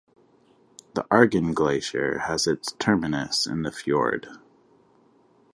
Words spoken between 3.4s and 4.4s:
in the fjord.